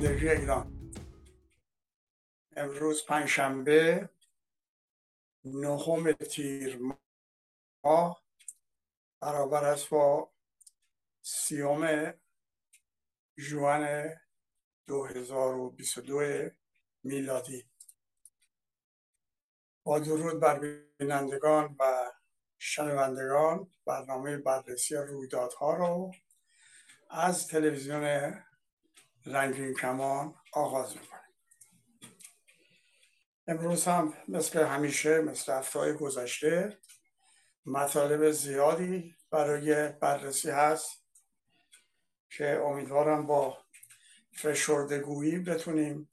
[0.00, 0.92] پایندگی ایران.
[2.56, 4.08] امروز پنجشنبه
[5.44, 6.80] نهم تیر
[7.84, 8.24] ماه
[9.20, 10.32] برابر است با
[11.22, 12.14] سیوم
[13.38, 14.10] جوان
[14.86, 16.50] 2022
[17.02, 17.64] میلادی.
[19.82, 20.58] با درود بر
[20.98, 22.12] بینندگان و
[22.58, 26.12] شنوندگان برنامه بررسی رویدادها رو
[27.10, 28.44] از تلویزیون
[29.26, 31.20] رنگین کمان آغاز می‌کنیم
[33.46, 36.78] امروز هم مثل همیشه مثل هفته گذشته
[37.66, 41.04] مطالب زیادی برای بررسی هست
[42.30, 43.58] که امیدوارم با
[44.32, 46.10] فشردگویی بتونیم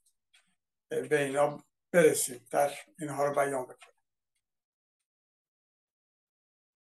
[0.88, 3.98] به اینا برسیم در اینها رو بیان بکنیم.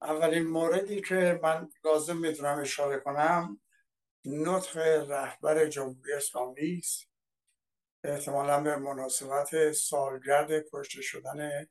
[0.02, 3.60] اولین موردی که من لازم می‌دونم اشاره کنم
[4.24, 4.76] نطق
[5.10, 7.06] رهبر جمهوری اسلامی است
[8.04, 11.66] احتمالا به مناسبت سالگرد کشته شدن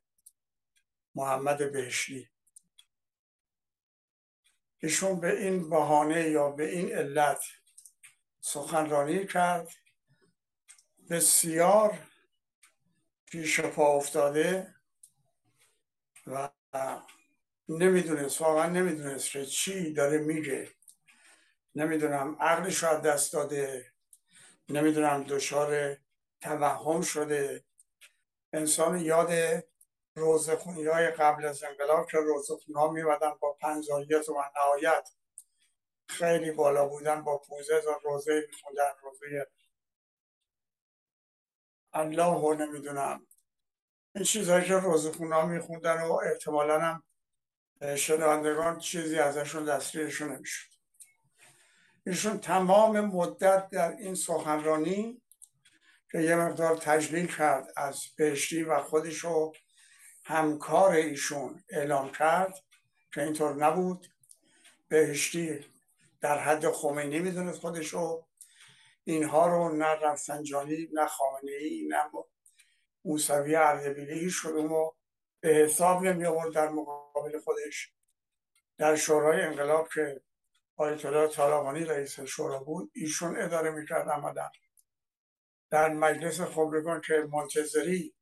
[1.15, 2.29] محمد بهشتی.
[4.79, 7.43] ایشون به این بهانه یا به این علت
[8.41, 9.69] سخنرانی کرد.
[11.09, 11.99] بسیار
[13.25, 14.75] پیش پا افتاده
[16.27, 16.49] و
[17.69, 20.69] نمی‌دونست واقعا نمی‌دونست که چی داره میگه.
[21.75, 23.93] نمی‌دونم عقلش رو دست داده
[24.69, 25.97] نمی‌دونم دچار
[26.41, 27.63] توهم شده.
[28.53, 29.63] انسان یاد
[30.15, 35.09] روزخونی های قبل از انقلاب که روزخونی ها میمدن با پنجاریت و نهایت
[36.09, 39.47] خیلی بالا بودن با پوزه و روزه میخوندن روزه
[41.93, 43.27] الله رو نمی‌دونم.
[44.15, 47.03] این چیزهایی که روزخونی ها میخوندن و احتمالا هم
[47.95, 50.72] شنوندگان چیزی ازشون دستگیرشون نمی‌شد.
[52.05, 55.21] ایشون تمام مدت در این سخنرانی
[56.11, 59.51] که یه مقدار تجلیل کرد از بهشتی و خودشو
[60.25, 62.53] همکار ایشون اعلام کرد
[63.13, 64.07] که اینطور نبود.
[64.87, 65.65] بهشتی
[66.21, 68.25] در حد خمینی می‌دونست خودشو.
[69.03, 72.03] اینها رو نه رفسنجانی نه خامنه ای نه
[73.05, 74.91] موسوی اردبیلی هیچ و
[75.39, 77.93] به حساب نمی در مقابل خودش.
[78.77, 80.21] در شورای انقلاب که
[80.75, 82.91] آیت الله رئیس شورا بود.
[82.95, 84.49] ایشون اداره می‌کرد عملا
[85.69, 88.13] در مجلس خبرگان که منتظری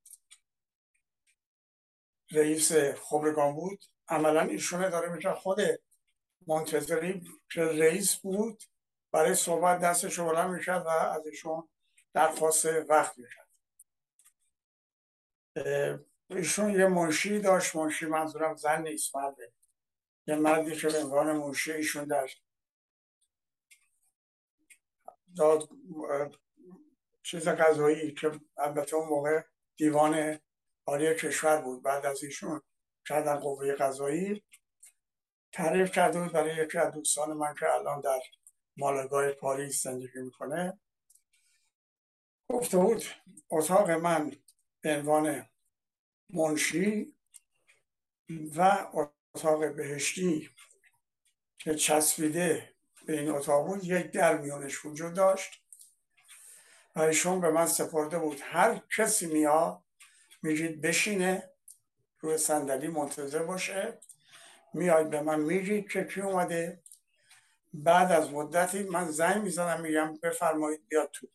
[2.32, 5.36] رئیس خبرگان بود عملا ایشون اداره می‌کرد.
[5.36, 5.60] خود
[6.48, 7.24] منتظری
[7.54, 8.64] که رئیس بود
[9.12, 11.70] برای صحبت دستش رو بلند می‌کرد و از ایشون
[12.14, 13.48] درخواست وقت می‌کرد.
[16.30, 17.76] ایشون یه منشی داشت.
[17.76, 19.41] منشی منظورم زن نیست مرده
[20.32, 22.30] یه مردی که به عنوان منشی ایشون در
[25.36, 25.70] داد
[27.24, 29.44] چیز قضایی که البته اون موقع
[29.76, 30.40] دیوان
[30.88, 31.84] عالی کشور بود.
[31.84, 32.62] بعد از ایشون
[33.08, 34.44] کردن قوه قضایی
[35.52, 38.20] تعریف کرده بود برای یکی از دوستان من که الان در
[38.78, 40.80] مالگاه پاریس زندگی می‌کنه.
[42.50, 43.04] گفته بود
[43.50, 44.32] اتاق من
[44.82, 45.50] به عنوان
[46.30, 47.16] منشی
[48.56, 48.88] و
[49.36, 50.50] اتاق بهشتی
[51.58, 52.76] که چسبیده
[53.06, 55.64] به این اتاق بود یک در میانش وجود داشت.
[56.96, 59.84] و ایشون به من سپرده بود هر کسی میاد
[60.42, 61.50] میگید بشینه
[62.20, 64.00] روی صندلی منتظر باشه.
[64.74, 66.84] میاید به من میگید که کی اومده.
[67.74, 71.28] بعد از مدتی من زنگ می‌زنم میگم بفرمایید بیاد تو.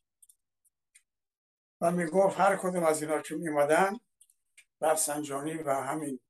[1.81, 4.01] و می‌گفت هر کدوم از اینا که میمدن
[4.81, 6.21] رفسنجانی و همین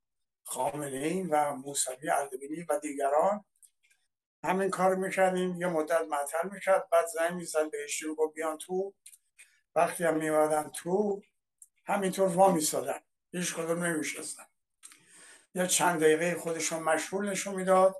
[0.47, 3.45] خامنه ای و موسوی اردبیلی و دیگران.
[4.43, 8.93] همین کار می‌کردیم یه مدت معطل می‌کرد بعد زنگ می‌زد بهش گفت بیان تو.
[9.75, 11.21] وقتی هم میمدن تو
[11.85, 12.99] همینطور وا میسادن
[13.31, 14.45] هیچ کدوم نمیشستن
[15.55, 17.95] یه چند دقیقه خودشون مشغول نشون می‌داد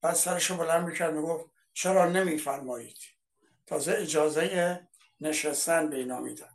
[0.00, 2.98] بعد سرشو بلند می‌کرد می‌گفت چرا نمیفرمایید؟
[3.66, 4.80] تازه اجازه
[5.20, 6.50] نشستن به اینا می‌داد.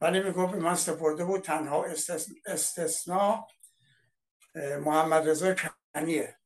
[0.00, 1.86] ولی می‌گفت من سپرده بود تنها
[2.46, 3.46] استثناء
[4.54, 5.54] محمد رضا
[5.94, 6.36] کنیه.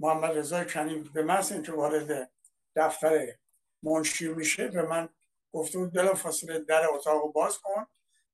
[0.00, 2.30] محمد رضا کنی به محض اینکه وارد
[2.76, 3.34] دفتر
[3.82, 5.08] منشی میشه به من
[5.52, 7.86] گفته بود بلا فاصله در اتاق باز کن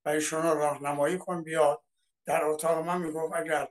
[0.05, 1.83] و ایشون راهنمایی کن بیاد
[2.25, 3.69] در اتاق من می‌گفت اگر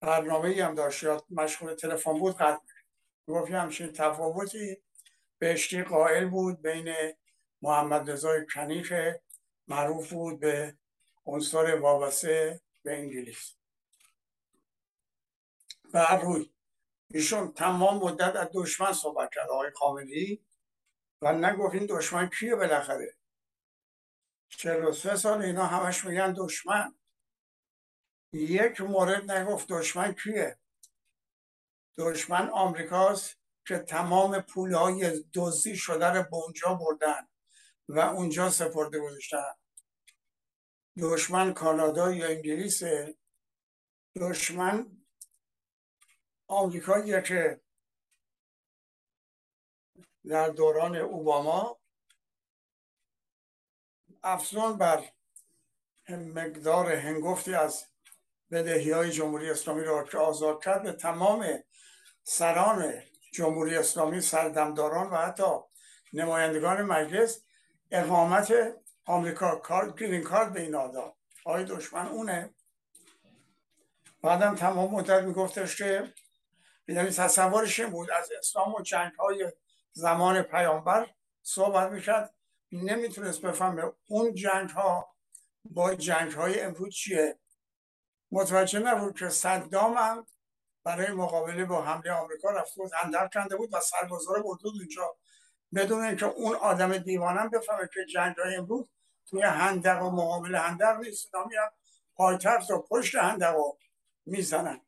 [0.00, 2.60] برنامه ای هم داشت یا مشغول تلفن بود قطع
[3.26, 4.82] می‌گفت همچین تفاوتی
[5.38, 6.94] بهشتی قائل بود بین
[7.62, 9.20] محمد رضا کنی که
[9.68, 10.74] معروف بود به
[11.26, 13.57] عنصر وابسته به انگلیس.
[15.92, 16.52] بر روی.
[17.10, 20.44] ایشون تمام مدت از دشمن صحبت کرد آقای خامنه‌ای.
[21.22, 23.16] و نگفت این دشمن کیه بالاخره؟
[24.92, 26.94] سه سال اینا همش میگن دشمن.
[28.32, 30.58] یک مورد نگفت دشمن کیه؟
[31.98, 33.36] دشمن آمریکاست
[33.66, 37.28] که تمام پولهای دزدی شده رو به اونجا بردن
[37.88, 39.54] و اونجا سپرده گذاشتن.
[41.00, 41.54] دشمن
[41.96, 42.82] یا انگلیس
[44.16, 44.97] دشمن
[46.48, 47.60] آمریکاییه که
[50.28, 51.78] در دوران اوباما.
[54.22, 55.04] افزون بر
[56.08, 57.86] مقدار هنگفتی از
[58.50, 61.46] بدهی های جمهوری اسلامی را که آزاد کرد به تمام
[62.22, 63.02] سران
[63.32, 65.52] جمهوری اسلامی سردمداران و حتی
[66.12, 67.44] نمایندگان مجلس
[67.90, 68.52] اقامت
[69.04, 71.12] آمریکا کار گرین کارت به این آدم
[71.44, 72.54] آقای دشمن اونه.
[74.22, 76.14] بعدم تمام مدت میگفتش که
[76.88, 79.52] یعنی تصورش این بود از اسلام و جنگ های
[79.92, 81.06] زمان پیامبر
[81.42, 82.34] صحبت می‌کرد.
[82.72, 85.14] نمی‌تونست بفهمه اون جنگ ها
[85.64, 87.38] با جنگ های امروز چیه.
[88.30, 90.26] متوجه نبود که صدام هم
[90.84, 95.16] برای مقابله با حمله آمریکا رفته بود هندر کنده بود و سربازا رو اونجا
[95.74, 98.88] بدون اینکه اون آدم دیوانم بفهمه که جنگ های امروز
[99.26, 101.34] توی هندق و مقابل هندق نیست.
[101.34, 101.70] اینا میرن
[102.14, 103.78] پایتخت و پشت هندق رو
[104.26, 104.80] می‌زنن.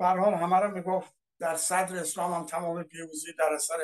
[0.00, 3.76] برحال همه رو می‌گفت در صدر اسلام هم تمام پیروزی در اثر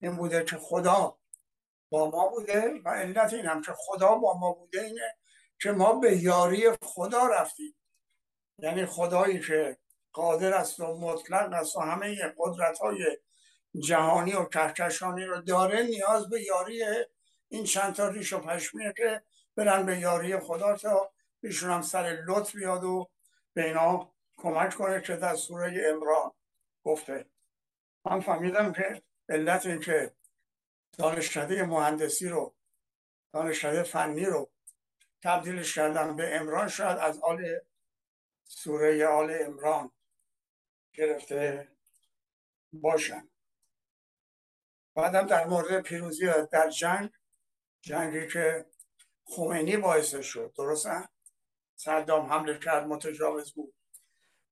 [0.00, 1.18] این بوده که خدا
[1.90, 5.16] با ما بوده و علت این هم که خدا با ما بوده اینه
[5.62, 7.74] که ما به یاری خدا رفتیم.
[8.58, 9.78] یعنی خدایی که
[10.12, 13.18] قادر است و مطلق است و همه قدرت های
[13.78, 16.84] جهانی و کهکشانی رو داره نیاز به یاری
[17.48, 19.22] این چند تا ریش و پشمیه که
[19.56, 23.10] برن به یاری خدا تا ایشون هم سر لطف بیاد و
[23.54, 26.32] به اینا کمک کنه که در سوره امران
[26.84, 27.26] گفته.
[28.04, 30.14] من فهمیدم که علت این که
[30.98, 32.54] دانشکده مهندسی رو
[33.32, 34.50] دانشکده فنی رو
[35.22, 37.58] تبدیلش کردن به امران شاید از آل
[38.44, 39.92] سوره آل امران
[40.92, 41.68] گرفته
[42.72, 43.28] باشن
[44.94, 47.10] بعدم در مورد پیروزی در جنگ
[47.80, 48.66] جنگی که
[49.24, 50.88] خمینی باعث شد درست
[51.76, 53.74] صدام حمله کرد متجاوز بود.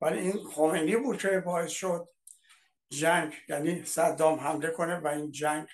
[0.03, 2.09] ولی این خمینی بود که باعث شد
[2.89, 5.69] جنگ یعنی صدام حمله کنه و این جنگ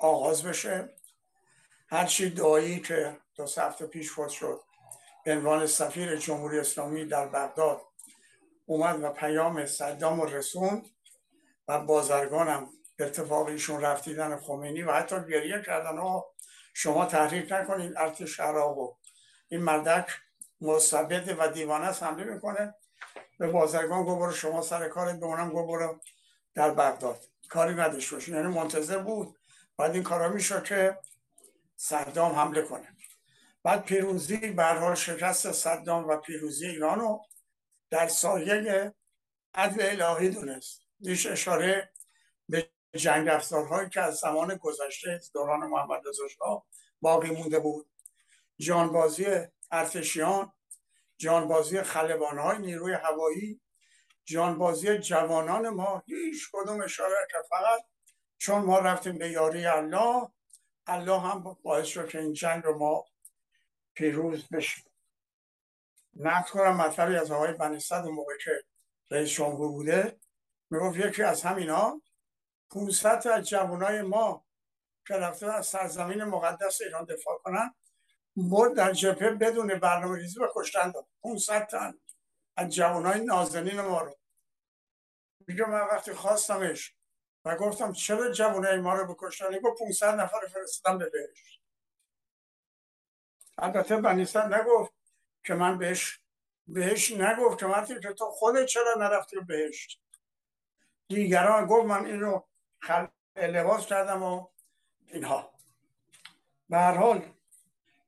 [0.00, 0.88] آغاز بشه.
[1.88, 4.60] هرچی دایی که دو هفته پیش فوت شد
[5.24, 7.80] به عنوان سفیر جمهوری اسلامی در بغداد
[8.66, 10.86] اومد و پیام صدام و رسوند
[11.68, 12.68] و بازرگانم
[12.98, 15.98] اتفاق ایشون رفتیدن خمینی و حتی گریه کردن.
[15.98, 16.22] و
[16.74, 18.96] شما تحریک نکنید ارتش و
[19.48, 20.06] این مردک
[20.60, 22.74] مستبد و دیوانه حمله می‌کنه.
[23.40, 26.00] به بازرگان گو برو شما سر کارت به اونم گو برو
[26.54, 27.24] در بغداد.
[27.48, 29.38] کاری نداشت باشین یعنی منتظر بود.
[29.76, 30.98] بعد این کارا می‌شد که
[31.76, 32.96] صدام حمله کنه.
[33.62, 37.18] بعد پیروزی به حال شکست صدام و پیروزی ایرانو
[37.90, 38.94] در سایه
[39.54, 40.80] عدل الهی دونست.
[40.98, 41.92] دیش اشاره
[42.48, 46.64] به جنگ افزارهایی که از زمان گذشته دوران محمد رضا
[47.00, 47.90] باقی مونده بود.
[48.58, 49.26] جانبازی
[49.70, 50.52] ارتشیان
[51.20, 53.60] جانبازی های نیروی هوایی
[54.24, 56.02] جانبازی جوانان ما.
[56.06, 57.80] هیچ کدوم اشاره که فقط
[58.38, 60.28] چون ما رفتیم به یاری الله
[60.86, 63.04] الله هم باعث شد که این جنگ رو ما
[63.94, 64.84] پیروز بشیم.
[66.16, 68.64] نقد کنم مطلبی از آقای بنی صد موقع که
[69.10, 70.20] رئیس جمهور بوده.
[70.70, 72.02] می‌گفت یکی از همینا
[72.70, 74.46] 500 از جوانای ما
[75.06, 77.74] که رفته از سرزمین مقدس ایران دفاع کنن
[78.42, 81.06] مرد در جبهه بدون برنامه ریزی و کشتن داد.
[81.22, 81.94] 500 تن
[82.56, 84.14] از جوانای نازنین ما رو.
[85.46, 86.94] میگه من وقتی خواستمش
[87.44, 91.60] و گفتم چرا جوانای ما رو بکشتن؟ گفت 500 نفر فرستادم به بهش.
[93.58, 94.92] البته بنیستن نگفت
[95.44, 96.20] که من بهش
[96.66, 100.00] بهش نگفت که وقتی که تو خودت چرا نرفتی بهش؟
[101.08, 104.48] دیگران گفت من این رو خلق لباس کردم و
[105.06, 105.54] اینها.
[106.68, 107.32] به هر حال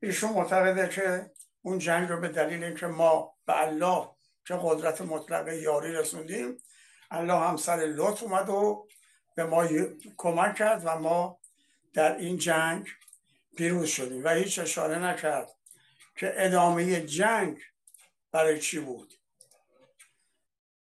[0.03, 1.31] ایشون معتقده که
[1.63, 4.09] اون جنگ رو به دلیل اینکه ما به الله
[4.47, 6.63] که قدرت مطلق یاری رسوندیم
[7.11, 8.89] الله هم سر لطف اومد و
[9.35, 9.69] به ما
[10.17, 11.39] کمک کرد و ما
[11.93, 12.89] در این جنگ
[13.57, 14.25] پیروز شدیم.
[14.25, 15.51] و هیچ اشاره نکرد
[16.17, 17.61] که ادامه جنگ
[18.33, 19.15] برای چی بود.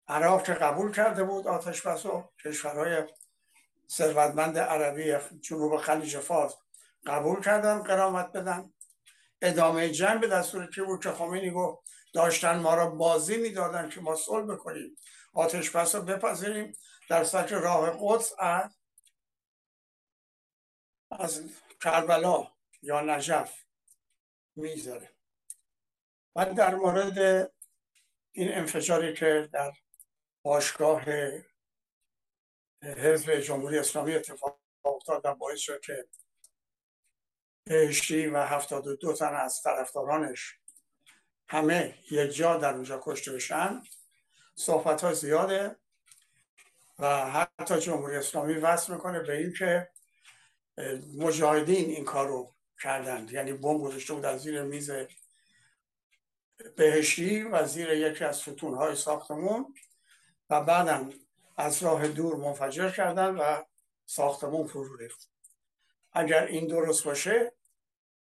[0.08, 3.02] عراق که قبول کرده بود آتش بس و کشورهای
[3.90, 6.54] ثروتمند عربی جنوب خلیج فارس
[7.06, 8.72] قبول کردن قرامت بدن.
[9.42, 14.00] ادامه جنگ به دستور کی بود که خمینی گفت داشتن ما را بازی می‌دادن که
[14.00, 14.96] ما صلح بکنیم.
[15.32, 16.76] آتش بس رو بپذیریم.
[17.08, 18.70] در سطح راه قدس از
[21.10, 23.64] از کربلا یا نجف
[24.56, 25.10] می‌ذاره
[26.36, 27.18] و در مورد
[28.32, 29.72] این انفجاری که در
[30.42, 31.02] باشگاه
[32.82, 36.08] حزب جمهوری اسلامی اتفاق افتاد و باعث شد که
[37.64, 40.54] بهشتی و هفتاد و دو تن از طرفدارانش
[41.48, 43.82] همه یک جا در اونجا کشته بشن.
[44.54, 45.76] صحبت ها زیاده
[46.98, 49.88] و حتی جمهوری اسلامی وصل می‌کنه به این که
[51.18, 53.32] مجاهدین این کار رو کردند.
[53.32, 54.90] یعنی بمب گذاشته بود از زیر میز
[56.76, 59.74] بهشتی و زیر یکی از ستونهای ساختمون
[60.50, 61.10] و بعدم
[61.56, 63.62] از راه دور منفجر کردن و
[64.06, 65.30] ساختمون فرو ریخت.
[66.12, 67.52] اگر این درست باشه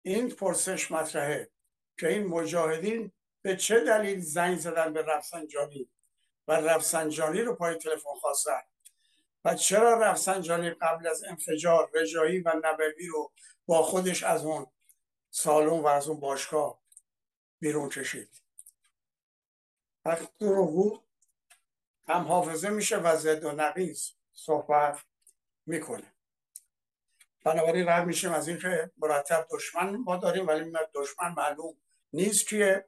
[0.01, 1.49] این پرسش مطرحه
[1.99, 5.89] که این مجاهدین به چه دلیل زنگ زدن به رفسنجانی
[6.47, 8.61] و رفسنجانی رو پای تلفن خواستن؟
[9.45, 13.31] و چرا رفسنجانی قبل از انفجار رجایی و نبوی رو
[13.65, 14.67] با خودش از اون
[15.29, 16.81] سالن و از اون باشگاه
[17.59, 18.41] بیرون کشید؟
[20.05, 20.99] وقت دروغو
[22.07, 24.99] هم حافظه میشه و زد و نقیز صحبت
[25.65, 26.16] می‌کنه.
[27.47, 31.77] بنابراین رد میشیم از اینکه مرتب دشمن ما داریم ولی دشمن معلوم
[32.13, 32.85] نیست که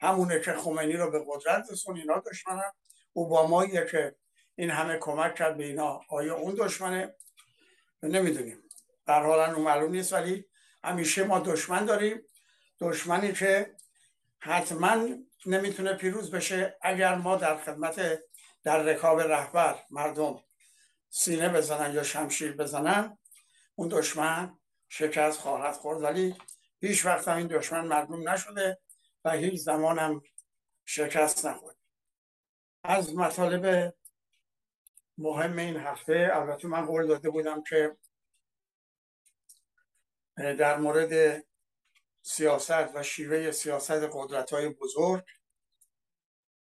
[0.00, 2.72] همونه که خمینی رو به قدرت رسون اینا دشمنن.
[3.12, 4.14] اوباماییه که
[4.56, 6.00] این همه کمک کرد به اینا.
[6.08, 7.14] آیا اون دشمنه؟
[8.02, 8.62] نمی‌دونیم.
[9.06, 10.44] در حال اون معلوم نیست ولی
[10.84, 12.22] همیشه ما دشمن داریم.
[12.80, 13.74] دشمنی که
[14.38, 15.08] حتما
[15.46, 18.20] نمی‌تونه پیروز بشه اگر ما در خدمت
[18.64, 20.40] در رکاب رهبر مردم
[21.10, 23.18] سینه بزنن یا شمشیر بزنن.
[23.74, 26.02] اون دشمن شکست خواهد خورد.
[26.02, 26.36] ولی
[26.80, 28.78] هیچ وقت این دشمن مردم نشده
[29.24, 30.22] و هیچ زمان هم
[30.84, 31.76] شکست نخورد.
[32.84, 33.94] از مطالب
[35.18, 37.96] مهم این هفته البته من قول داده بودم که
[40.36, 41.44] در مورد
[42.22, 45.24] سیاست و شیوه سیاست قدرت های بزرگ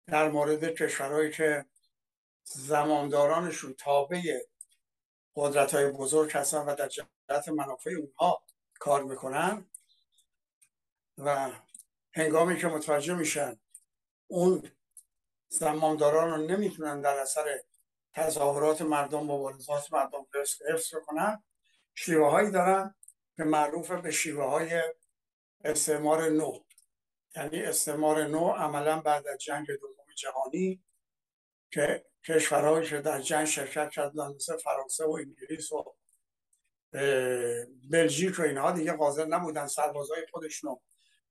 [0.07, 1.67] در مورد کشورهایی که
[2.45, 4.23] زماندارانشون تابع
[5.37, 8.43] قدرت های بزرگ هستن و در جهت منافع اونها
[8.75, 9.67] کار می‌کنن
[11.19, 11.51] و
[12.15, 13.61] هنگامی که متوجه میشن
[14.27, 14.71] اون
[15.49, 17.61] زمانداران رو نمی‌تونن در اثر
[18.15, 20.27] تظاهرات مردم مبارزات مردم
[20.69, 21.43] حفظ کنن
[21.95, 22.95] شیوه هایی دارن
[23.37, 24.83] که معروف به شیوه های
[25.65, 26.59] استعمار نو.
[27.37, 30.85] یعنی استعمار نو عملا بعد از جنگ دوم جهانی
[31.71, 35.95] که کشورهایی که در جنگ شرکت کردن مثل فرانسه و انگلیس و
[37.91, 40.77] بلژیک و اینها دیگه قادر نبودن سربازای خودشونو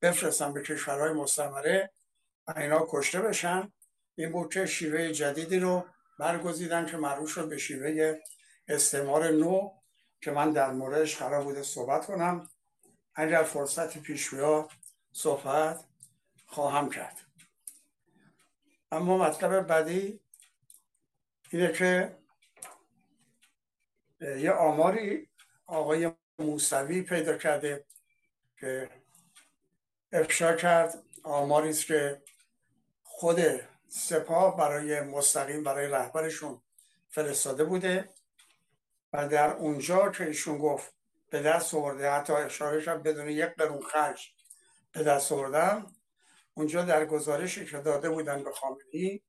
[0.01, 1.91] بفرستن به کشورهای مستمره
[2.47, 3.71] و اینا کشته بشن.
[4.15, 5.85] این بود که شیوه جدیدی رو
[6.19, 8.19] برگزیدن که معروف شد به شیوه
[8.67, 9.71] استعمار نو
[10.21, 12.49] که من در موردش قرار بوده صحبت کنم.
[13.15, 14.69] اگر فرصت پیش بیاد
[15.11, 15.83] صحبت
[16.47, 17.17] خواهم کرد.
[18.91, 20.19] اما مطلب بعدی
[21.51, 22.17] اینه که
[24.21, 25.29] یه آماری
[25.65, 27.85] آقای موسوی پیدا کرده
[28.59, 28.89] که
[30.11, 31.03] افشا کرد.
[31.23, 32.21] آماری است که
[33.03, 33.39] خود
[33.87, 36.61] سپاه برای مستقیم برای رهبرشون
[37.09, 38.09] فرستاده بوده
[39.13, 40.93] و در اونجا که ایشون گفت
[41.29, 44.33] به دست آورده حتی اشاره شد بدون یک قرون خرج
[44.91, 45.93] به دست آوردم
[46.53, 49.21] اونجا در گزارشی که داده بودن به خامنه‌ای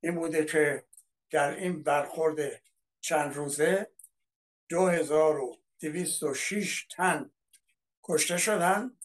[0.00, 0.84] این بوده که
[1.30, 2.62] در این برخورد
[3.00, 3.90] چند روزه
[4.68, 7.30] 2206 تن
[8.02, 8.96] کشته شدن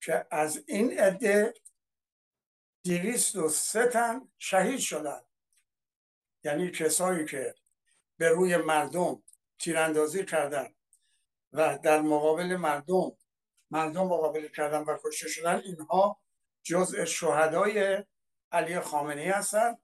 [0.00, 1.54] که از این عده
[2.84, 5.20] 203 تن شهید شدن
[6.44, 7.54] یعنی کسایی که
[8.16, 9.22] به روی مردم
[9.58, 10.74] تیراندازی کردن
[11.52, 13.16] و در مقابل مردم
[13.70, 16.20] مردم مقابل کردن و کشته شدن اینها
[16.62, 18.04] جزء شهدای
[18.52, 19.78] علی خامنه ای هستند.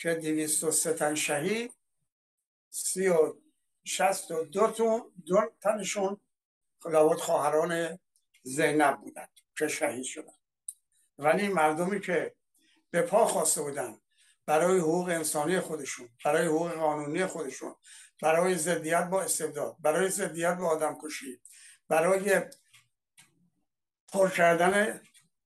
[0.00, 1.74] که 203 تن شهید
[2.70, 3.34] سی و
[3.84, 6.20] شست و دو, تون دو تنشون
[6.84, 7.98] لابد خواهران
[8.42, 9.26] زینب بودن
[9.58, 10.32] که شهید شدن
[11.18, 12.34] ولی مردمی که
[12.90, 14.00] به پا خواسته بودن
[14.46, 17.74] برای حقوق انسانی خودشون برای حقوق قانونی خودشون
[18.22, 21.40] برای ضدیت با استبداد برای ضدیت با آدم کشی
[21.88, 22.40] برای
[24.12, 25.00] پر کردن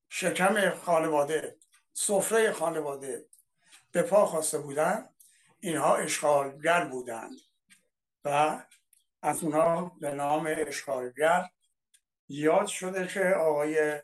[0.09, 1.57] شکم خانواده
[1.93, 3.27] سفره خانواده
[4.03, 5.09] پا خواسته بودن
[5.61, 7.37] اینها اشغالگر بودند
[8.25, 8.63] و
[9.23, 11.51] از اونها به نام اشغالگر
[12.29, 14.03] یاد شده که آقای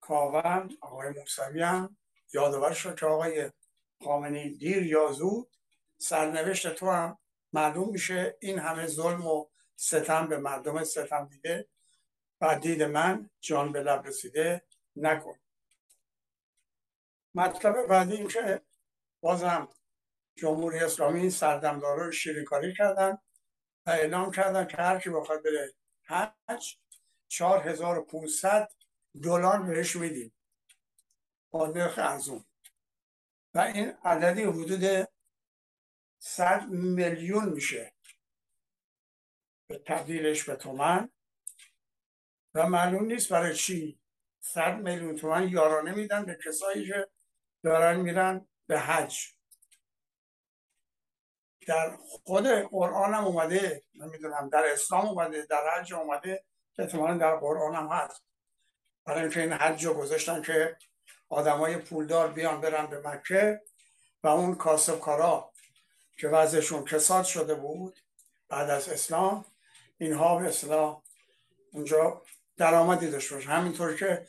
[0.00, 1.96] کاون آقای موسوی هم
[2.32, 3.50] یادآور شد که آقای
[4.04, 5.50] خامنی دیر یا زود
[5.98, 7.18] سرنوشت تو هم
[7.52, 8.36] معلوم میشه.
[8.40, 11.68] این همه ظلم و ستم به مردم ستم دیده
[12.40, 14.62] و دید من جان به لب رسیده
[14.96, 15.38] نکن.
[17.34, 18.62] مطلب بعدی این که
[19.20, 19.68] بازم
[20.36, 23.18] جمهوری اسلامی سردمدارو رو شیرینکاری کردن
[23.86, 26.78] و اعلام کردن که هر کی بخواد بره حج
[27.28, 28.68] 4500
[29.22, 30.32] دلار بهش میدیم.
[31.50, 32.44] با نرخ ارزون.
[33.54, 35.08] و این عددی حدود
[36.18, 37.94] 100 میلیون میشه.
[39.68, 41.08] به تبدیلش به تومن.
[42.54, 44.00] و معلوم نیست برای چی
[44.40, 47.08] 100 میلیون تومن یارانه میدن به کسایی که
[47.62, 49.18] دارن میرن به حج.
[51.66, 56.44] در خود قرآن هم اومده نمی‌دونم در اسلام اومده در حج اومده
[56.78, 58.22] احتمالا در قرآن هم هست.
[59.04, 60.76] برای اینکه این حج رو گذاشتن که
[61.28, 63.60] آدمای پولدار بیان برن به مکه
[64.22, 65.52] و اون کاسبکارا
[66.18, 68.00] که وضعشون کساد شده بود
[68.48, 69.44] بعد از اسلام
[69.98, 71.02] اینها به اصلاح
[71.72, 72.22] اونجا
[72.56, 73.48] درآمدی داشته باشه.
[73.48, 74.26] همینطور که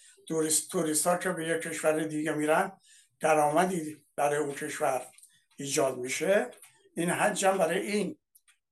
[0.69, 2.71] توریست ها که به یک کشور دیگه میرن
[3.19, 5.07] درآمدی برای اون کشور
[5.55, 6.51] ایجاد میشه.
[6.95, 8.17] این حج هم برای این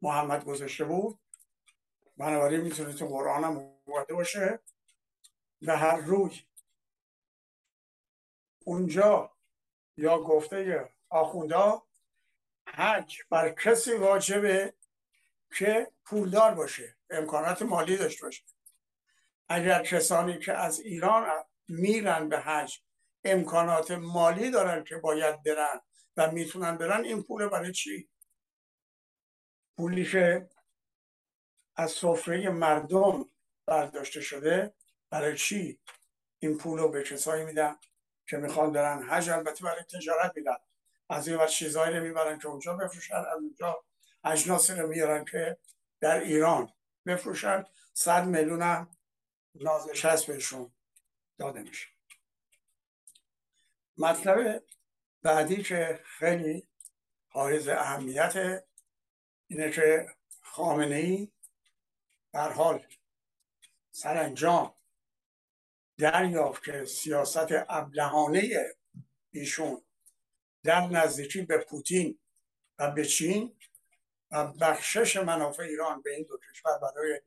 [0.01, 1.19] محمد گذاشته بود.
[2.17, 4.59] بنابراین می‌تونه تو قرآن هم اومده باشه
[5.61, 6.41] به هر روی
[8.65, 9.31] اونجا
[9.97, 11.83] یا گفته آخوندا
[12.67, 14.73] حج بر کسی واجبه
[15.57, 18.43] که پولدار باشه امکانات مالی داشته باشه.
[19.49, 22.79] اگر کسانی که از ایران میرن به حج
[23.25, 25.79] امکانات مالی دارن که باید برن
[26.17, 28.10] و می‌تونن برن این پول برای چی؟
[29.77, 30.50] پولی که
[31.75, 33.29] از سفره مردم
[33.65, 34.74] برداشته شده
[35.10, 35.79] برای چی؟
[36.40, 37.75] این پول رو به کسایی میدن
[38.29, 40.57] که می‌خوان برن حج البته برای تجارت میدن.
[41.09, 43.83] از این چیزهایی رو می‌برن که اونجا بفروشن از اونجا
[44.24, 45.57] اجناسی رو میارن که
[46.00, 46.74] در ایران
[47.05, 47.64] بفروشن.
[47.94, 48.98] صد میلیون هم
[49.55, 50.72] نازش هست بهشون
[51.38, 51.95] داده میشه.
[53.98, 54.64] مطلب
[55.22, 56.68] بعدی که خیلی
[57.27, 58.64] حائز اهمیت
[59.48, 60.08] اینه که
[60.42, 61.31] خامنه ای
[62.34, 62.86] در حال
[63.92, 64.75] سرانجام
[65.98, 68.66] دریافت که سیاست ابلهانه
[69.31, 69.81] ایشون
[70.64, 72.20] در نزدیکی به پوتین
[72.79, 73.55] و به چین
[74.31, 77.22] و بخشش منافع ایران به این دو کشور برای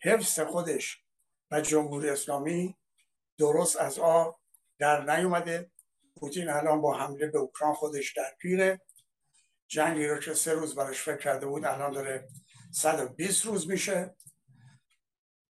[0.00, 1.02] حفظ خودش
[1.50, 2.76] و جمهوری اسلامی
[3.38, 4.40] درست از آب
[4.78, 5.70] در نیومده.
[6.20, 8.80] پوتین الان با حمله به اوکراین خودش درگیره.
[9.68, 12.28] جنگی رو که سه روز براش فکر کرده بود الان داره
[12.72, 14.14] 120 روز میشه.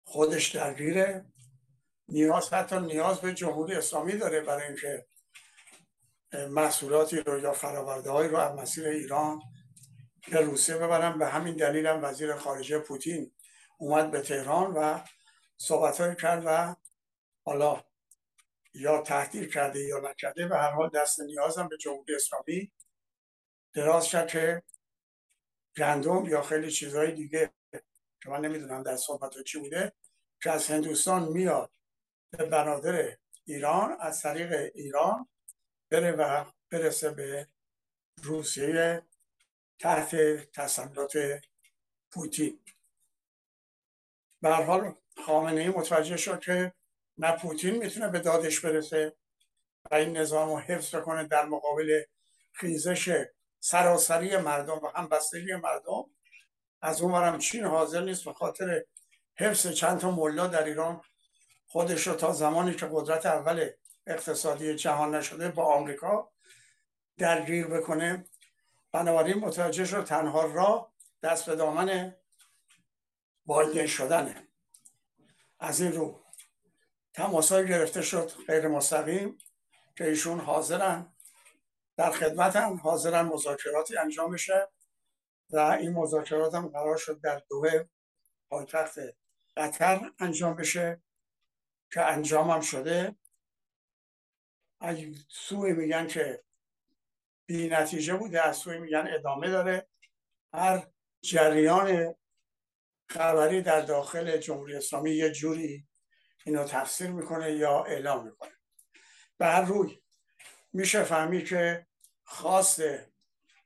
[0.04, 1.26] خودش درگیره.
[2.08, 5.06] نیاز حتی نیاز به جمهوری اسلامی داره برای اینکه
[6.50, 9.42] محصولاتی رو یا فراورده رو از مسیر ایران
[10.32, 11.20] به روسیه ببرن.
[11.20, 13.32] به همین دلیل هم وزیر خارجه پوتین
[13.78, 15.00] اومد به تهران و
[15.58, 16.76] صحبت کرد و
[17.46, 17.84] حالا
[18.80, 22.72] یا تهدید کرده یا نکرده به هر حال دست نیازم به جمهوری اسلامی
[23.74, 24.63] دراز کرد که
[25.78, 27.52] گندم یا خیلی چیزهای دیگه
[28.24, 29.94] که من نمی‌دونم در صحبت چی بوده
[30.44, 31.72] که از هندوستان میاد
[32.32, 35.28] به بنادر ایران از طریق ایران
[35.89, 37.48] بره و برسه به
[38.24, 39.02] روسیه
[39.80, 40.15] تحت
[40.52, 41.18] تسلط
[42.12, 42.60] پوتین.
[44.42, 46.74] به حال خامنه ای متوجه شد که
[47.20, 49.16] نه پوتین می‌تونه به دادش برسه
[49.92, 52.02] و این نظام رو حفظ کنه در مقابل
[52.52, 53.26] خیزش
[53.60, 56.06] سراسری مردم و همبستگی مردم.
[56.82, 58.84] از اونورم چین حاضر نیست به خاطر
[59.38, 61.02] حفظ چند تا ملا در ایران
[61.68, 63.70] خودش رو تا زمانی که قدرت اول
[64.08, 66.32] اقتصادی جهان نشده با آمریکا
[67.18, 68.26] درگیر بکنه.
[68.92, 72.16] بنابراین متوجه شد تنها راه دست به دامن
[73.46, 74.48] بایدن شدنه.
[75.60, 76.24] از این رو
[77.13, 79.38] تماس گرفته شد غیر مستقیم
[79.98, 81.13] که ایشون حاضرن.
[81.98, 84.67] در خدمتن حاضرن مذاکراتی انجام بشه
[85.50, 87.86] و این مذاکرات هم قرار شد در دوه
[88.50, 89.00] پایتخت
[89.58, 91.02] قطر انجام بشه
[91.93, 93.15] که انجام هم شده.
[94.82, 96.43] از سوی میگن که
[97.45, 99.88] بی نتیجه بوده از سوی میگن ادامه داره.
[100.54, 100.88] هر
[101.22, 102.15] جریان
[103.10, 105.88] خبری در داخل جمهوری اسلامی یه جوری
[106.50, 108.52] اینو تفسیر می‌کنه یا اعلام می‌کنه.
[109.38, 110.02] به روی
[110.74, 111.88] میشه فهمید که
[112.24, 112.82] خواست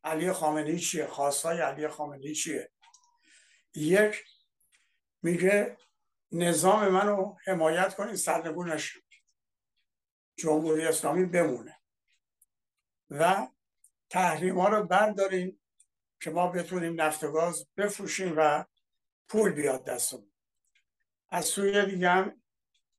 [0.03, 2.71] علی خامنه‌ای چیه؟ خواستای علی خامنه‌ای چیه؟
[3.75, 4.23] یک
[5.21, 5.77] میگه
[6.31, 8.79] نظام منو حمایت کنید سرنگون
[10.35, 11.79] جمهوری اسلامی بمونه.
[13.09, 13.47] و
[14.09, 15.61] تحریم ها رو برداریم
[16.21, 18.65] که ما بتونیم نفت و گاز بفروشیم و
[19.27, 20.33] پول بیاد دستمون.
[21.29, 22.42] از سوی دیگه هم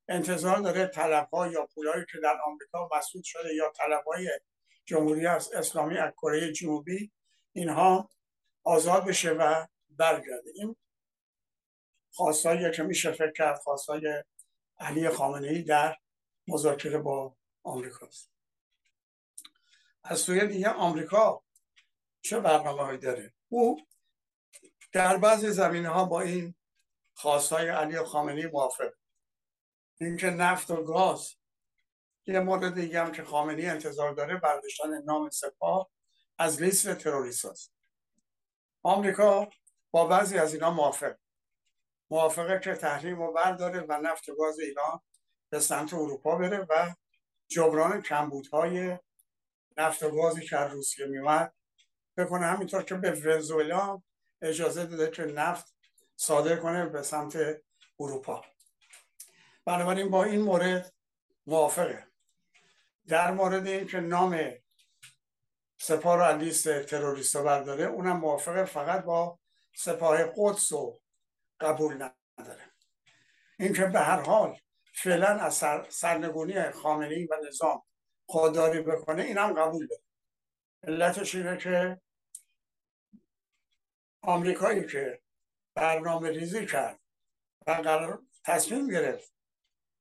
[0.07, 4.29] انتظار داره طلب ها یا پولایی که در آمریکا مسئول شده یا طلب های
[4.85, 7.11] جمهوری اسلامی از کره جنوبی
[7.51, 8.09] اینها
[8.63, 10.51] آزاد بشه و برگرده.
[10.55, 10.75] این
[12.11, 14.23] خواستایی که میشه فکر کرد خواستای
[14.79, 15.97] علی خامنه ای در
[16.47, 18.31] مذاکره با آمریکاست.
[20.03, 21.43] از سوی دیگه آمریکا
[22.21, 23.77] چه برنامه داره؟ او
[24.93, 26.55] در بعضی زمینه ها با این
[27.13, 28.91] خواستای علی خامنه موافق.
[30.01, 31.35] اینکه نفت و گاز
[32.27, 35.89] یه مورد دیگه هم که خامنه انتظار داره برداشتن نام سپاه
[36.37, 37.73] از لیست تروریست هست.
[38.83, 39.49] آمریکا
[39.91, 41.15] با بعضی از اینا موافق.
[42.09, 45.01] موافقه که تحریم رو برداره و نفت و گاز ایران
[45.49, 46.93] به سمت اروپا بره و
[47.47, 48.97] جبران کمبودهای
[49.77, 51.53] نفت و گازی که از روسیه میومد
[52.17, 52.45] بکنه.
[52.45, 54.01] همینطور که به ونزوئلا
[54.41, 55.75] اجازه داده که نفت
[56.15, 57.37] صادر کنه به سمت
[57.99, 58.45] اروپا.
[59.65, 60.93] بنابراین با این مورد
[61.45, 62.07] موافقه.
[63.07, 64.53] در مورد اینکه نام
[65.77, 69.39] سپاه رو از لیست تروریست برداره اونم موافقه فقط با
[69.75, 71.01] سپاه قدس رو
[71.59, 72.71] قبول نداره.
[73.59, 74.59] اینکه به هر حال
[74.93, 77.83] فعلا از سر، سرنگونی خامنه و نظام
[78.25, 80.01] خودداری بکنه اینم قبول داره.
[80.83, 82.01] علتش اینه که
[84.21, 85.21] آمریکایی که
[85.75, 86.99] برنامه ریزی کرد
[87.67, 89.34] و قرار تصمیم گرفت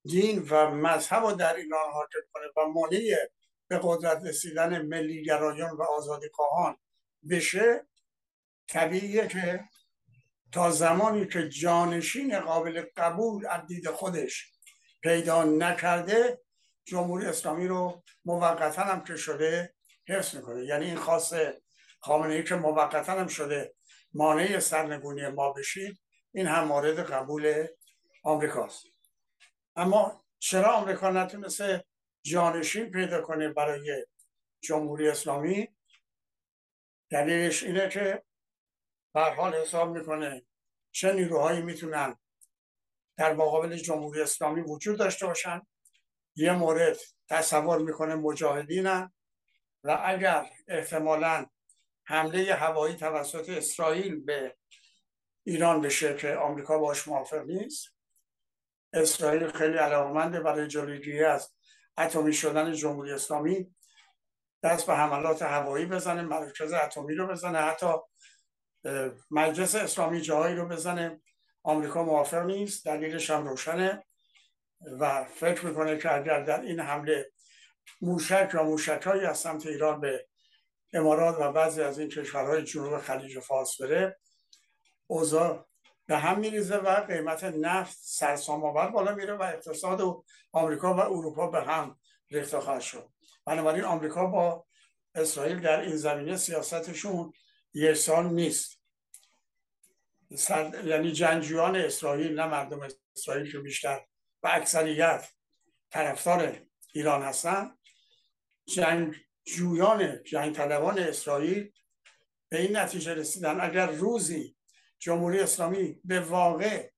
[0.04, 3.16] دین و مذهب رو در ایران حاکم کنه و مانع
[3.68, 6.76] به قدرت رسیدن ملیگرایان و آزادی خواهان
[7.30, 7.86] بشه
[8.68, 9.64] طبیعیه که
[10.52, 14.52] تا زمانی که جانشین قابل قبول از دید خودش
[15.02, 16.40] پیدا نکرده
[16.84, 19.74] جمهوری اسلامی رو موقتا هم که شده
[20.08, 20.64] حفظ می‌کنه.
[20.64, 21.62] یعنی این خاصه
[22.00, 23.74] خامنه ای که موقتا هم شده
[24.14, 26.00] مانع سرنگونی ما بشید
[26.32, 27.66] این هم مورد قبول
[28.24, 28.93] آمریکاست.
[29.76, 31.84] اما چرا آمریکا نتونسته
[32.24, 34.06] جانشین پیدا کنه برای
[34.60, 35.68] جمهوری اسلامی؟
[37.10, 38.22] دلیلش اینه که
[39.14, 40.46] بر حال حساب می‌کنه
[40.92, 42.16] چه نیروهایی می‌تونن
[43.16, 45.66] در مقابل جمهوری اسلامی وجود داشته باشن.
[46.36, 46.96] یه مورد
[47.28, 49.12] تصور می‌کنه مجاهدینن
[49.84, 51.46] و اگر احتمالا
[52.04, 54.56] حمله هوایی توسط اسرائیل به
[55.46, 57.94] ایران بشه که آمریکا باش موافق نیست
[58.94, 61.54] اسرائیل خیلی علاقمنده برای جلوگیری از
[61.98, 63.74] اتمی شدن جمهوری اسلامی.
[64.62, 67.86] دست به حملات هوایی بزنه مرکز اتمی رو بزنه حتی
[69.30, 71.20] مجلس اسلامی جاهایی رو بزنه.
[71.62, 74.04] آمریکا موافق نیست دلیلش هم روشنه.
[75.00, 77.30] و فکر می‌کنه که اگر در این حمله
[78.00, 80.26] موشک و موشک های از سمت ایران به
[80.92, 84.18] امارات و بعضی از این کشورهای جنوب خلیج فارس بره
[85.06, 85.66] اوضاع
[86.06, 91.00] به هم میریزه و قیمت نفت سرسام آور بالا میره و اقتصاد و آمریکا و
[91.00, 91.98] اروپا به هم
[92.30, 93.08] ریخته خواهد شد.
[93.44, 94.66] بنابراین آمریکا با
[95.14, 97.32] اسرائیل در این زمینه سیاستشون
[97.94, 98.80] سال نیست.
[100.84, 104.00] یعنی جنگجویان اسرائیل نه مردم اسرائیل که بیشتر
[104.42, 105.28] و اکثریت
[105.90, 106.60] طرفدار
[106.92, 107.76] ایران هستن.
[108.66, 109.14] جنگ
[109.44, 111.72] جویان جنگ طلبان اسرائیل
[112.48, 113.60] به این نتیجه رسیدن.
[113.60, 114.53] اگر روزی
[115.04, 116.90] جمهوری اسلامی به واقع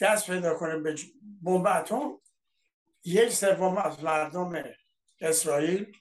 [0.00, 0.96] دست پیدا کنه به
[1.42, 2.20] بمب اتم
[3.04, 4.64] یک سوم از مردم
[5.20, 5.96] اسرائیل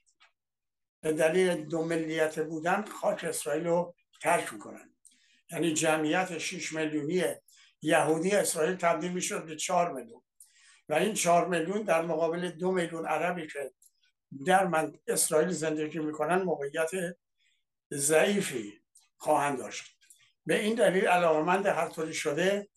[1.02, 4.96] به دلیل دو ملیت بودن خاک اسرائیل رو ترک می‌کنن.
[5.52, 7.24] یعنی جمعیت 6 میلیونی
[7.82, 10.22] یهودی اسرائیل تبدیل می‌شد به 4 میلیون.
[10.90, 13.72] و این 4 میلیون در مقابل دو میلیون عربی که
[14.46, 16.92] در من اسرائیل زندگی می‌کنن موقعیت
[17.94, 18.82] ضعیفی
[19.18, 19.96] خواهند داشت.
[20.47, 22.69] به این دلیل علاقمند هر طوری شده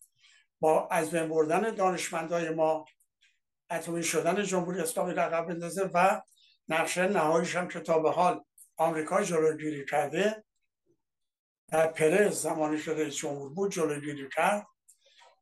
[0.61, 2.85] با از بین بردن دانشمندای ما
[3.71, 6.21] اتمی شدن جمهوری اسلامی رقم بندازه و
[6.69, 8.45] نقشه نهاییش هم که تا به حال
[8.77, 10.45] آمریکا جلوگیری کرده
[11.69, 14.67] در پرز زمانی شده جمهور بود جلوگیری کرد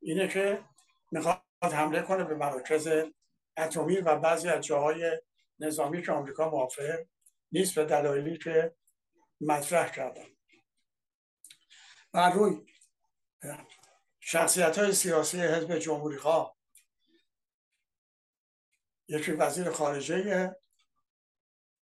[0.00, 0.64] اینه که
[1.12, 2.88] می‌خواد حمله کنه به مراکز
[3.56, 5.20] اتمی و بعضی از جاهای
[5.58, 6.98] نظامی که آمریکا موافق
[7.52, 8.74] نیست به دلایلی که
[9.40, 10.37] مطرح کردن.
[12.14, 12.66] و روی.
[14.20, 16.56] شخصیت های سیاسی حزب جمهوری خواه.
[19.08, 20.56] یکی وزیر خارجه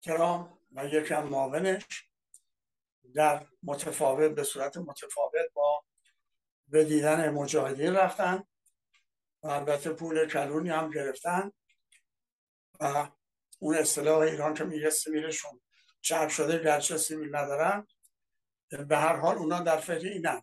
[0.03, 1.85] کرام و یکی هم معاونش
[3.15, 5.85] در متفاوت به صورت متفاوت با
[6.69, 8.45] به دیدن مجاهدین رفتن
[9.43, 11.53] و البته پول کلونی هم گرفتن
[12.81, 13.11] و
[13.59, 15.61] اون اصطلاح ایران که میگه سیمیلشون
[16.01, 17.87] چرب شده گرچه سیمیل ندارن
[18.79, 20.43] به هر حال اونا در فکر اینن.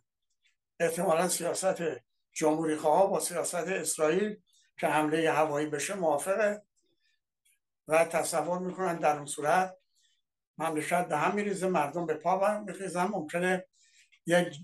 [0.80, 1.84] احتمالا سیاست
[2.34, 4.42] جمهوری خواه با سیاست اسرائیل
[4.80, 6.63] که حمله هوایی بشه موافقه
[7.88, 9.78] و تصور می‌کنن در اون صورت
[10.58, 13.06] مملکت به هم میریزه مردم به پا میخیزن.
[13.06, 13.65] ممکنه
[14.26, 14.58] یک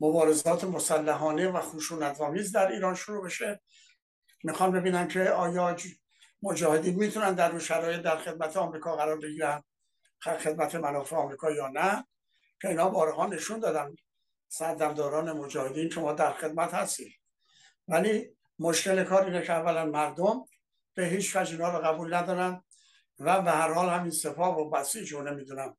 [0.00, 3.60] مبارزات مسلحانه و خشونت‌آمیز در ایران شروع بشه.
[4.44, 5.76] می‌خوان ببینن که آیا
[6.42, 9.62] مجاهدین می‌تونن در اون شرایط در خدمت آمریکا قرار بگیرن
[10.22, 12.06] خدمت منافع آمریکا یا نه.
[12.62, 13.96] که اینا بارها نشون دادن
[14.48, 17.14] سردمداران مجاهدین که ما در خدمت هستیم.
[17.88, 20.44] ولی مشکل کار اینه که اولا مردم
[20.94, 22.64] به هیچ وجه اینا رو قبول ندارن
[23.18, 25.76] و به هر حال همین سپاه و بسیج رو نمی‌دونم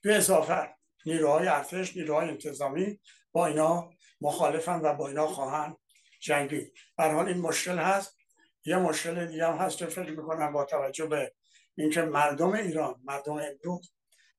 [0.00, 0.74] به اضافه
[1.06, 3.00] نیروهای ارتش نیروهای انتظامی
[3.32, 5.76] با اینا مخالفن و با اینا خواهند
[6.20, 8.16] جنگی بر حال این مشکل هست.
[8.64, 11.34] یه مشکل دیگه هم هست که فکر می‌کنم با توجه به
[11.74, 13.92] اینکه مردم ایران مردم امروز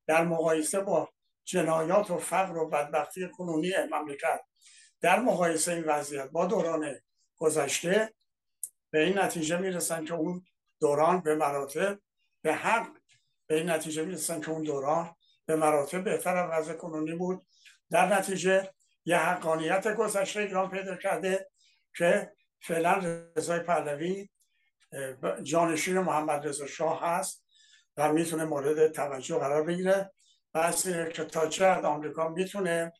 [0.06, 1.08] در مقایسه با
[1.44, 4.40] جنایات و فقر و بدبختی کنونی مملکت
[5.00, 6.94] در مقایسه این وضعیت با دوران
[7.36, 8.14] گذشته
[8.90, 10.44] به این نتیجه می‌رسن که اون
[10.80, 11.98] دوران به مراتب
[12.42, 12.88] به حق
[13.46, 15.14] به این نتیجه می‌رسن که اون دوران
[15.46, 17.46] به مراتب بهتر از وضع کنونی بود.
[17.90, 18.70] در نتیجه
[19.04, 21.50] یه حقانیت گذشته ایران پیدا کرده
[21.96, 22.92] که فعلا
[23.36, 24.28] رضای پهلوی
[25.42, 27.44] جانشین محمد رضا شاه هست
[27.96, 30.12] و می‌تونه مورد توجه قرار بگیره.
[30.54, 32.92] بحث که تا چه آمریکا می‌تونه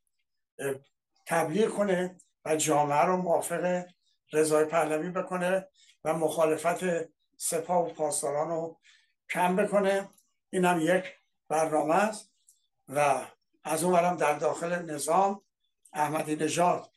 [1.27, 3.87] تبلیغ کنه و جامعه رو موافق
[4.33, 5.69] رضای پهلوی بکنه
[6.05, 8.81] و مخالفت سپاه و پاسداران رو
[9.31, 10.09] کم بکنه.
[10.51, 11.05] این هم یک
[11.49, 12.33] برنامه است
[12.89, 13.27] و
[13.65, 15.43] از اون در داخل نظام
[15.93, 16.91] احمدی نژاد.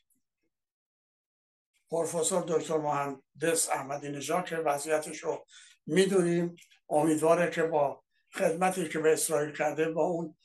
[1.90, 5.46] پروفسور دکتر مهندس احمدی نژاد که وضعیتش رو
[5.86, 6.56] می‌دونیم
[6.88, 10.36] امیدواره که با خدمتی که به اسرائیل کرده با اون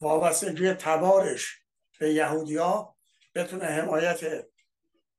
[0.00, 1.58] وابستگی تبارش
[1.98, 2.96] به یهودیا
[3.34, 4.46] بتونه حمایت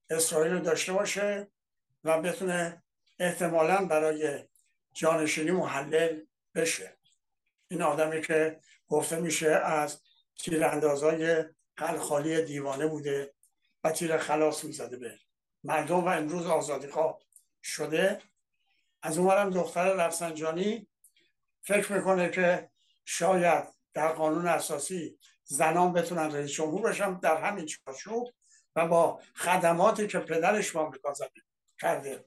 [0.09, 1.51] اسرائیل رو داشته باشه
[2.03, 2.83] و بتونه
[3.19, 4.47] احتمالا برای
[4.93, 6.21] جانشینی محلل
[6.55, 6.97] بشه.
[7.67, 10.01] این آدمی که گفته میشه از
[10.39, 11.43] تیراندازای
[11.77, 13.33] خلخالی دیوانه بوده
[13.83, 15.19] و تیر خلاص می‌زده به
[15.63, 17.19] مردم و امروز آزادی خواه
[17.63, 18.21] شده.
[19.01, 20.87] از اونورم دختر رفسنجانی
[21.61, 22.69] فکر می‌کنه که
[23.05, 28.29] شاید در قانون اساسی زنان بتونن رئیس جمهور بشن در همین چارچوب
[28.75, 31.13] و با خدماتی که پدرش به آمریکا
[31.81, 32.25] کرده.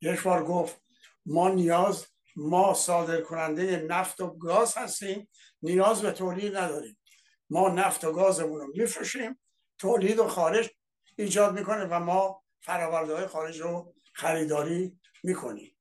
[0.00, 0.82] یک بار گفت
[1.26, 5.28] ما نیاز ما صادر کننده نفت و گاز هستیم
[5.62, 6.98] نیاز به تولید نداریم.
[7.50, 9.40] ما نفت و گازمون رو میفروشیم
[9.78, 10.70] تولید و خارج
[11.16, 15.76] ایجاد می‌کنه و ما فراورده های خارج رو خریداری می‌کنیم.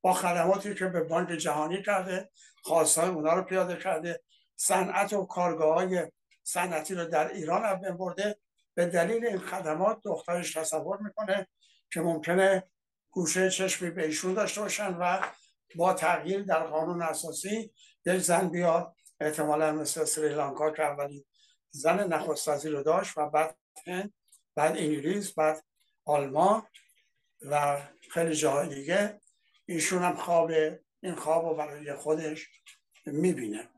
[0.00, 2.30] با خدماتی که به بانک جهانی کرده
[2.62, 4.22] خواستهای اونا رو پیاده کرده
[4.56, 6.10] صنعت و کارگاه های
[6.42, 8.38] صنعتی رو در ایران هم برده.
[8.74, 11.48] به دلیل این خدمات دخترش تصور می‌کنه
[11.92, 12.62] که ممکنه
[13.10, 15.22] گوشه چشمی به ایشون داشته باشن و
[15.76, 17.72] با تغییر در قانون اساسی
[18.06, 18.96] یک زن بیاد.
[19.20, 21.26] احتمالا مثل سریلانکا که اولی
[21.70, 24.12] زن نخست رو داشت و بعد هند
[24.54, 25.64] بعد انگلیس بعد
[26.04, 26.66] آلمان
[27.42, 29.20] و خیلی جاهای دیگه.
[29.66, 30.50] ایشون هم خواب
[31.00, 32.48] این خواب رو برای خودش
[33.06, 33.68] می‌بینه.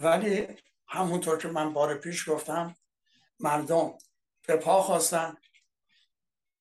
[0.00, 0.46] ولی
[0.88, 2.76] همونطور که من بار پیش گفتم
[3.40, 3.98] مردم
[4.46, 5.36] به پا خواستن.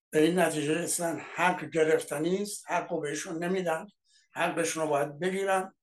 [0.09, 1.19] به این نتیجه رسیدن.
[1.19, 2.71] حق گرفتنی است.
[2.71, 3.87] حق رو بهشون نمیدن.
[4.31, 5.73] حقشون رو باید بگیرن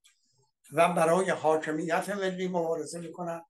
[0.72, 3.42] و برای حاکمیت ملی مبارزه می‌کنن.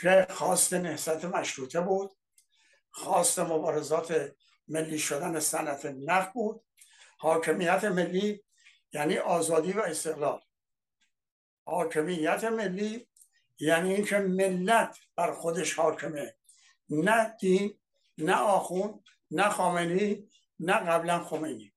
[0.00, 2.16] که خواست نهضت مشروطه بود.
[2.90, 4.32] خواست مبارزات
[4.68, 6.64] ملی شدن صنعت نفت بود.
[7.18, 8.44] حاکمیت ملی
[8.92, 10.40] یعنی آزادی و استقلال.
[11.70, 13.08] حاکمیت ملی
[13.58, 16.34] یعنی اینکه ملت بر خودش حاکمه.
[16.88, 17.78] نه دین
[18.18, 20.28] نه آخون نه خامنی
[20.60, 21.72] نه قبلا خمینی.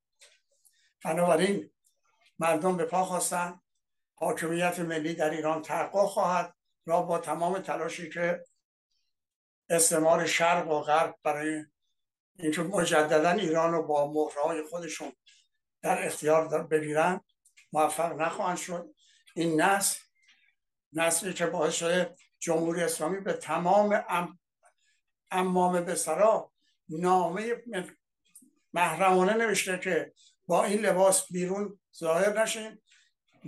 [1.06, 1.70] بنابراین
[2.40, 3.62] مردم به پا خواستن.
[4.16, 8.44] حاکمیت ملی در ایران تحقق خواهد را با تمام تلاشی که
[9.70, 11.66] استعمار شرق و غرب برای
[12.40, 15.14] اینکه مجددا ایران رو با مهرهای خودشون
[15.82, 17.22] در اختیار بگیرن
[17.74, 18.96] موفق نخواهند شد.
[19.34, 20.00] این نسل
[20.94, 24.40] نسلی که باعث شده جمهوری اسلامی به تمام ام
[25.32, 26.52] امام بسرا
[26.90, 27.56] نامه
[28.74, 30.14] محرمانه نوشته که
[30.48, 32.82] با این لباس بیرون ظاهر نشین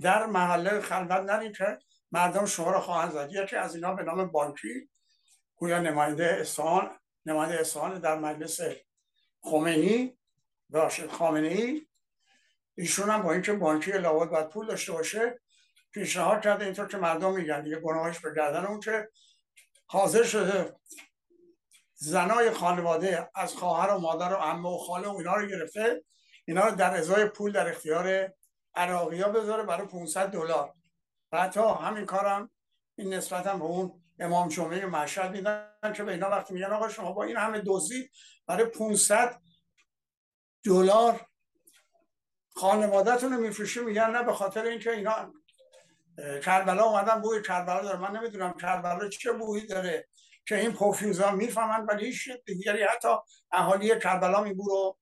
[0.01, 1.79] در محله خلوت نرین که
[2.11, 3.29] مردم شما را خواهند زد.
[3.31, 4.89] یکی از اینا به نام بانکی
[5.55, 8.59] گویا نماینده اصفهان نماینده اصفهان در مجلس
[9.41, 10.17] خمینی
[10.69, 11.87] راشد خامنه ای
[12.77, 15.41] ایشون هم با اینکه بانکی لابد باید پول داشته باشه
[15.95, 19.09] پیشنهاد کرده اینطور که مردم میگن دیگه گناهش به گردن اون که
[19.85, 20.75] حاضر شده
[21.93, 26.03] زنای خانواده از خواهر و مادر و عمه و خاله و اینا رو گرفته
[26.47, 28.33] اینا رو در ازای پول در اختیار
[28.75, 30.73] عراقی ها بذاره برای 500 دلار.
[31.31, 32.49] و حتی همین کارم
[32.97, 36.89] این نسبت هم به اون امام جمعه مشهد میدن که به اینا وقتی میگن آقا
[36.89, 38.09] شما با این همه دوزی
[38.47, 39.41] برای 500
[40.65, 41.27] دلار
[42.55, 45.33] خانوادهتون رو میفروشی میگن نه به خاطر اینکه اینا
[46.43, 47.99] کربلا اومدن بوی کربلا داره.
[47.99, 50.07] من نمی‌دونم کربلا چه بویی داره
[50.47, 53.07] که این پوفیوزا می‌فهمن ولی هیچ دیگری حتی
[53.51, 54.97] اهالی کربلا میبو رو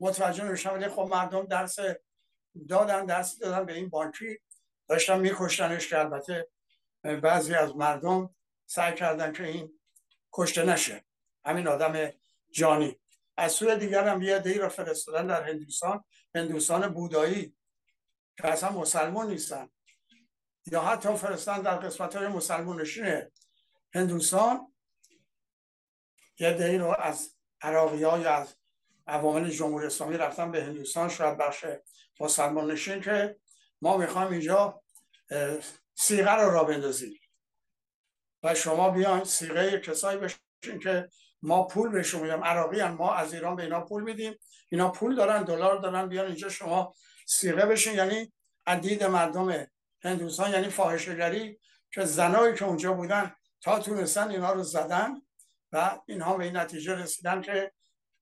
[0.00, 1.78] متوجه نمیشن ولی خب مردم درس
[2.68, 4.38] دادن درس دادن به این بانکی.
[4.88, 6.48] داشتن میکشتنش که البته
[7.22, 8.34] بعضی از مردم
[8.66, 9.80] سعی کردن که این
[10.32, 11.04] کشته نشه.
[11.44, 12.10] همین آدم
[12.50, 13.00] جانی.
[13.36, 16.04] از سوی دیگر هم یه را فرستادن در هندوستان.
[16.34, 17.56] هندوستان بودایی
[18.36, 19.68] که اصلا مسلمان نیستن.
[20.66, 22.86] یا حتی فرستان در قسمت های مسلمان
[23.94, 24.72] هندوستان
[26.38, 28.56] یه دی رو از عراقی ها یا از
[29.06, 31.08] عوامل جمهوری اسلامی رفتن به هندوستان.
[31.08, 31.64] شاید بخش
[32.20, 33.36] مسلمان نشین که
[33.80, 34.82] ما می‌خوایم اینجا
[35.94, 37.20] سیغه رو را بندازیم.
[38.42, 41.08] و شما بیاین سیغه کسایی بشین که
[41.42, 42.44] ما پول بهشون میدیم.
[42.44, 44.38] عراقی هم ما از ایران به اینا پول میدیم.
[44.68, 46.08] اینا پول دارن دلار دارن.
[46.08, 46.94] بیان اینجا شما
[47.26, 47.94] سیغه بشین.
[47.94, 48.32] یعنی
[48.66, 49.66] عدید مردم
[50.02, 51.60] هندوستان یعنی فاحشهگری
[51.94, 55.22] که زنایی که اونجا بودن تا تونستن اینا رو زدن
[55.72, 57.72] و اینها به این نتیجه رسیدن که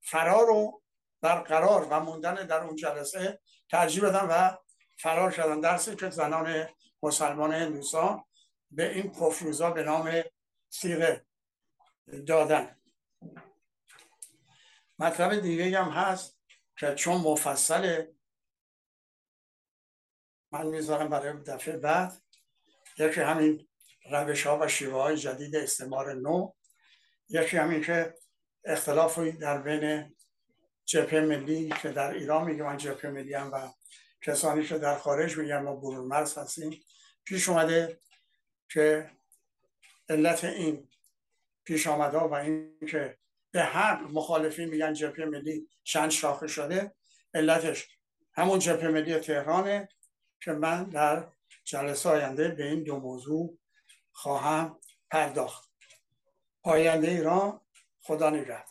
[0.03, 0.83] فرار رو
[1.21, 3.41] برقرار و موندن در اون جلسه
[3.71, 4.57] ترجیح بدن و
[4.99, 6.69] فرار شدن درسی که زنان
[7.03, 8.25] مسلمان هندوستان
[8.71, 10.23] به این پفروزا به نام
[10.69, 11.25] سیغه
[12.27, 12.77] دادن.
[14.99, 16.39] مطلب دیگه هم هست
[16.77, 18.13] که چون مفصله
[20.53, 22.13] من می‌ذارم برای دفعه بعد
[22.99, 23.69] یکی همین
[24.11, 26.53] روش ها و شیوه های جدید استعمار نو
[27.29, 28.15] یکی همین که
[28.65, 30.15] اختلافی در بین
[30.85, 33.73] جبهه ملی که در ایران میگه من جبهه ملی هم و
[34.23, 36.85] کسانی که در خارج میگن ما برون مرز هستیم
[37.25, 37.99] پیش اومده
[38.73, 39.11] که
[40.09, 40.89] علت این
[41.65, 43.19] پیش آمده و این که
[43.51, 46.95] به هر مخالفین میگن جبهه ملی چند شاخه شده
[47.35, 47.89] علتش
[48.33, 49.89] همون جبهه ملی تهرانه
[50.43, 51.27] که من در
[51.65, 53.59] جلسه آینده به این دو موضوع
[54.13, 54.79] خواهم
[55.11, 55.71] پرداخت.
[56.63, 57.61] پاینده ایران
[58.01, 58.70] خدا نگهدار.